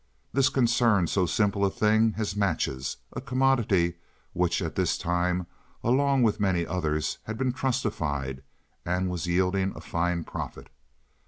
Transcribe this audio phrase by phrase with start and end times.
[0.33, 3.97] This concerned so simple a thing as matches, a commodity
[4.33, 5.45] which at this time,
[5.83, 8.41] along with many others, had been trustified
[8.83, 10.69] and was yielding a fine profit.